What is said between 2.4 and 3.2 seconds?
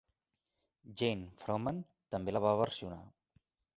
va versionar.